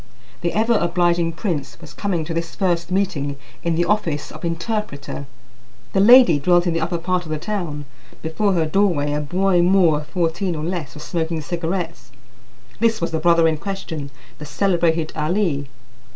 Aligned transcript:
The 0.41 0.51
ever 0.53 0.73
obliging 0.81 1.33
prince 1.33 1.79
was 1.79 1.93
coming 1.93 2.25
to 2.25 2.33
this 2.33 2.55
first 2.55 2.89
meeting 2.89 3.37
in 3.61 3.75
the 3.75 3.85
office 3.85 4.31
of 4.31 4.43
interpreter. 4.43 5.27
The 5.93 5.99
lady 5.99 6.39
dwelt 6.39 6.65
in 6.65 6.73
the 6.73 6.81
upper 6.81 6.97
part 6.97 7.21
of 7.25 7.29
the 7.29 7.37
town. 7.37 7.85
Before 8.23 8.53
her 8.53 8.65
doorway 8.65 9.13
a 9.13 9.21
boy 9.21 9.61
Moor 9.61 9.99
of 9.99 10.07
fourteen 10.07 10.55
or 10.55 10.63
less 10.63 10.95
was 10.95 11.03
smoking 11.03 11.39
cigarettes; 11.39 12.09
this 12.79 12.99
was 12.99 13.11
the 13.11 13.19
brother 13.19 13.47
in 13.47 13.57
question, 13.57 14.09
the 14.39 14.45
celebrated 14.47 15.13
Ali. 15.15 15.69